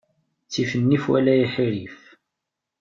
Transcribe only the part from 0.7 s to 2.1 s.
nnif wala iḥerrif.